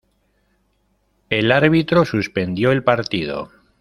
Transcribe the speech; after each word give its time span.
El 1.29 1.51
árbitro 1.51 2.05
suspendió 2.05 2.71
el 2.71 2.83
partido. 2.83 3.51